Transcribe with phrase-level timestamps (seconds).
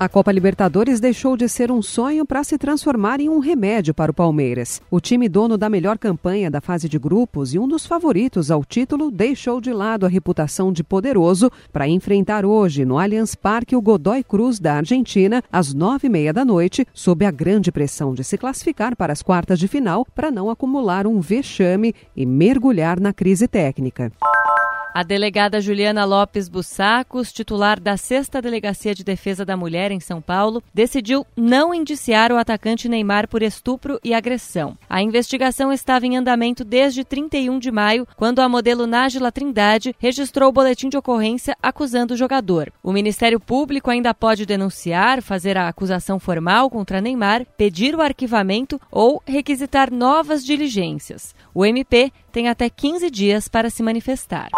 [0.00, 4.12] A Copa Libertadores deixou de ser um sonho para se transformar em um remédio para
[4.12, 4.80] o Palmeiras.
[4.88, 8.64] O time dono da melhor campanha da fase de grupos e um dos favoritos ao
[8.64, 13.82] título deixou de lado a reputação de poderoso para enfrentar hoje no Allianz Parque o
[13.82, 18.22] Godoy Cruz da Argentina às nove e meia da noite, sob a grande pressão de
[18.22, 23.12] se classificar para as quartas de final para não acumular um vexame e mergulhar na
[23.12, 24.12] crise técnica.
[24.94, 30.20] A delegada Juliana Lopes Bussacos, titular da 6 Delegacia de Defesa da Mulher em São
[30.20, 34.76] Paulo, decidiu não indiciar o atacante Neymar por estupro e agressão.
[34.88, 40.48] A investigação estava em andamento desde 31 de maio, quando a modelo Nájila Trindade registrou
[40.48, 42.72] o boletim de ocorrência acusando o jogador.
[42.82, 48.80] O Ministério Público ainda pode denunciar, fazer a acusação formal contra Neymar, pedir o arquivamento
[48.90, 51.34] ou requisitar novas diligências.
[51.58, 54.48] O MP tem até 15 dias para se manifestar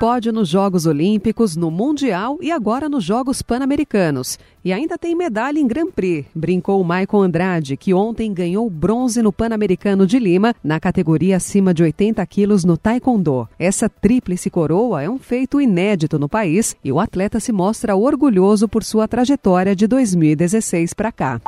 [0.00, 4.38] pódio nos Jogos Olímpicos, no Mundial e agora nos Jogos Pan-Americanos.
[4.64, 9.30] E ainda tem medalha em Grand Prix, brincou Maicon Andrade, que ontem ganhou bronze no
[9.30, 13.46] Pan-Americano de Lima, na categoria acima de 80 quilos no Taekwondo.
[13.58, 18.66] Essa tríplice coroa é um feito inédito no país e o atleta se mostra orgulhoso
[18.66, 21.40] por sua trajetória de 2016 para cá.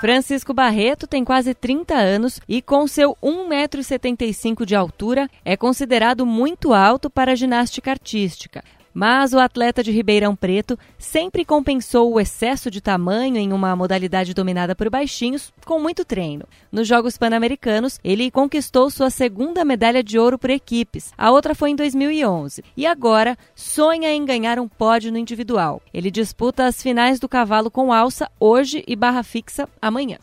[0.00, 6.72] Francisco Barreto tem quase 30 anos e, com seu 1,75m de altura, é considerado muito
[6.72, 8.62] alto para a ginástica artística.
[8.98, 14.34] Mas o atleta de Ribeirão Preto sempre compensou o excesso de tamanho em uma modalidade
[14.34, 16.44] dominada por baixinhos com muito treino.
[16.72, 21.12] Nos Jogos Pan-Americanos, ele conquistou sua segunda medalha de ouro por equipes.
[21.16, 22.64] A outra foi em 2011.
[22.76, 25.80] E agora sonha em ganhar um pódio no individual.
[25.94, 30.18] Ele disputa as finais do cavalo com alça hoje e barra fixa amanhã.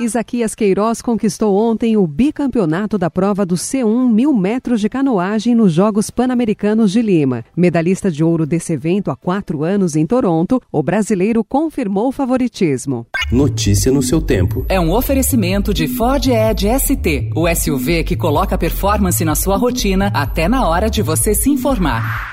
[0.00, 5.74] Isaquias Queiroz conquistou ontem o bicampeonato da prova do C1 mil metros de canoagem nos
[5.74, 7.44] Jogos Pan-Americanos de Lima.
[7.54, 13.06] Medalhista de ouro desse evento há quatro anos em Toronto, o brasileiro confirmou o favoritismo.
[13.30, 14.64] Notícia no seu tempo.
[14.70, 20.10] É um oferecimento de Ford Edge ST, o SUV que coloca performance na sua rotina
[20.14, 22.29] até na hora de você se informar.